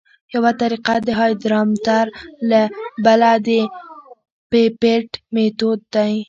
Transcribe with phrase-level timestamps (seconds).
[0.35, 2.63] یوه طریقه د هایدرامتر او
[3.05, 3.49] بله د
[4.51, 6.13] پیپیټ میتود دی